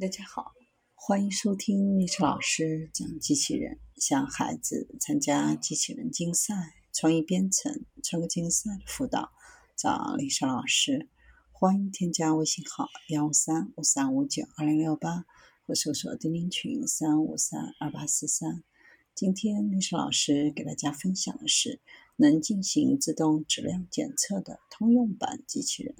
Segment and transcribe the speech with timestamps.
[0.00, 0.52] 大家好，
[0.96, 9.30] 欢迎收听历史老师讲机器人，向孩子参加机器人竞赛、创意编程、创客竞赛的辅导，
[9.76, 11.08] 找历史老师。
[11.52, 15.26] 欢迎添加微信号幺三五三五九二零六八，
[15.64, 18.64] 或搜索钉钉群三五三二八四三。
[19.14, 21.80] 今天历史老师给大家分享的是
[22.16, 25.94] 能进行自动质量检测的通用版机器人。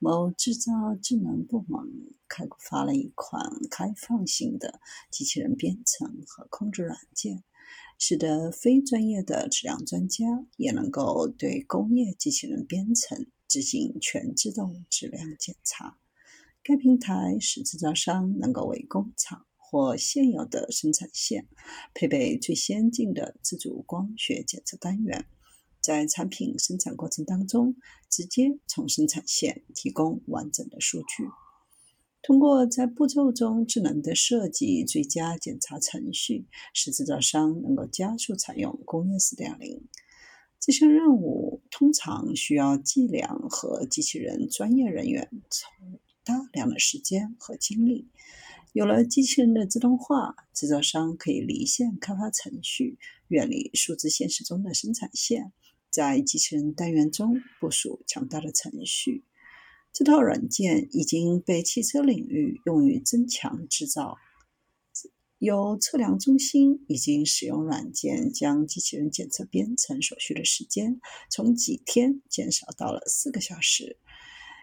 [0.00, 4.80] 某制造智能部门开发了一款开放性的
[5.10, 7.42] 机器人编程和控制软件，
[7.98, 10.24] 使得非专业的质量专家
[10.56, 15.98] 也能够对工业机器人编程执行全自动质量检查。
[16.62, 21.48] 该平台使制造商能够为工厂或现有的生产线
[21.94, 25.26] 配备最先进的自主光学检测单元。
[25.80, 27.74] 在产品生产过程当中，
[28.10, 31.24] 直接从生产线提供完整的数据。
[32.22, 39.82] 通过在步骤中智能的设计最佳检查程序，使制造商能够加速采用工业4.0。
[40.58, 48.08] 这项任务通常需要计量和机器人专业人员投大量的时间和精力。
[48.74, 55.52] 有了机器人的自动化，制造商可以离线开发程序，远离数字现实中的生产线。
[55.90, 59.24] 在机器人单元中部署强大的程序，
[59.92, 64.16] 这套软件已经被汽车领域用于增强制造。
[65.38, 73.98] 有测量中心已经使用软件将机器人检测编程所需的时间从几天减少到了四个小时，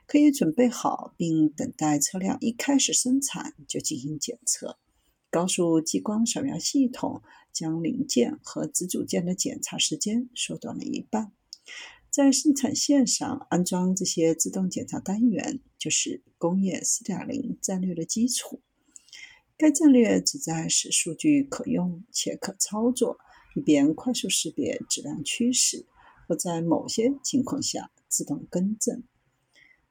[0.06, 4.78] 可以准备好并等待车辆一开始生产就进行检测。
[5.32, 11.32] 高速激光扫描系统将零件和子组件的检查时间缩短了一半。
[12.18, 18.64] 在生产线上安装这些自动检查单元，就是工业4.0战略的基础。
[19.56, 23.20] 该战略旨在使数据可用且可操作，
[23.56, 25.86] 以便快速识别质量趋势，
[26.28, 29.04] 或在某些情况下自动更正。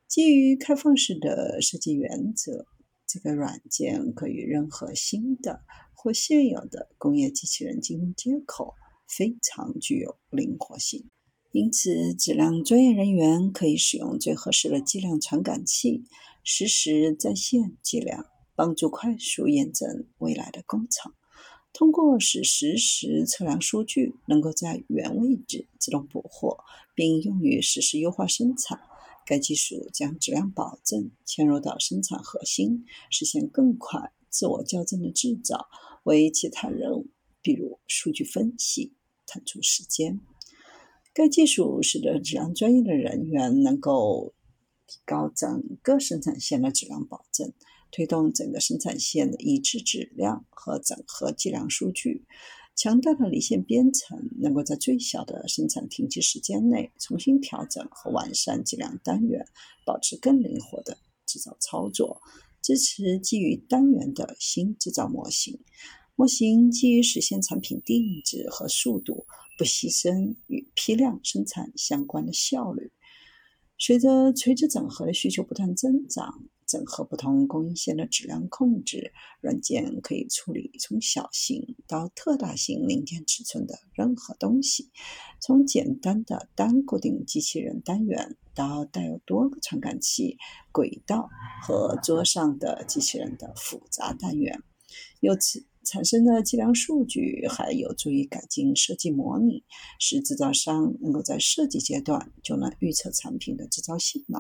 [0.09, 2.67] 基于开放式的设计原则。
[3.07, 5.63] 这个软件可与任何新的
[5.95, 8.75] 或现有的工业机器人进行接口，
[9.07, 11.09] 非常具有灵活性。
[11.57, 16.05] 因此，质量专业人员可以使用最合适的计量传感器，
[16.45, 21.15] 实时在线计量，帮助快速验证未来的工厂。
[21.73, 26.59] 通过使实时测量数据能够在原位置自动捕获，
[26.95, 28.79] 并用于实时优化生产。
[29.25, 35.69] 该技术将质量保证嵌入到生产核心，实现更快、自我校正的制造，
[36.05, 37.07] 为其他任务，
[37.41, 38.93] 比如数据分析，
[39.27, 40.21] 腾出时间。
[41.17, 44.35] 该技术使得质量专业的人员能够
[44.87, 47.55] 提高整个生产线的质量保证，
[47.91, 52.27] 推动整个生产线的一致质量和整合计量数据。
[52.75, 59.47] 强大的离线编程能够在最小的生产停机时间内重新调整和完善计量单元，
[59.87, 62.21] 保持更灵活的制造操作。
[62.61, 65.61] 支持基于单元的新制造模型，
[66.17, 72.91] 模型基于实现产品定制和速度，不牺牲与批量生产相关的效率。
[73.79, 76.49] 随着垂直整合的需求不断增长。
[76.67, 84.91] 整合不同供应线的质量控制软件，可以处理从小型到特大型零件尺寸的任何东西，
[85.41, 90.39] 从简单的单固定机器人单元到带有多个传感器、
[90.73, 91.29] 轨道
[91.63, 94.61] 和桌上的机器人的复杂单元。
[95.21, 99.65] 由此产生的计量数据还有助于改进设计模拟，
[99.99, 104.39] 使制造商能够在设计阶段就能预测产品的制造性能，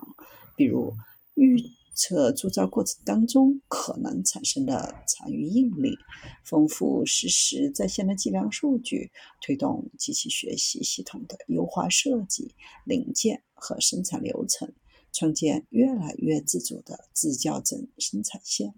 [0.56, 0.92] 比如
[1.34, 1.56] 预。
[1.98, 5.96] 测铸造过程当中可能产生的残余应力，
[6.44, 12.54] 丰富实时在线的计量数据，推动机器学习系统的优化设计
[12.84, 14.74] 零件和生产流程，
[15.10, 18.74] 创建越来越自主的自校正生产线。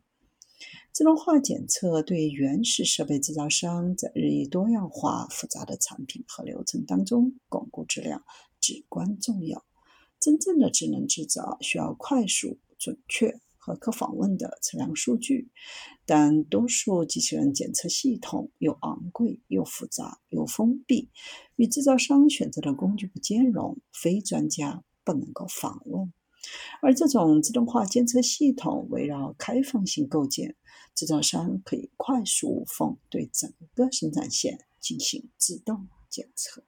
[0.99, 8.25] 自动化检测对原始设备制造商在日益多样化、复杂的产品和流程当中巩固质量
[8.61, 9.65] 至关重要。
[10.19, 12.59] 真正的智能制造需要快速。
[12.81, 15.53] 准确和可访问的测量数据，
[16.05, 21.11] 但多数机器人检测系统又昂贵又复杂又封闭，
[21.55, 26.13] 与制造商选择的工具不兼容，非专家不能够访问。
[26.83, 30.57] 而这种自动化监测系统围绕开放性构建，
[30.95, 36.63] 制造商可以快速无缝对整个生产线进行自动检测。